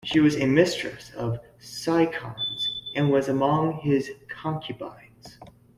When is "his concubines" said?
3.83-5.37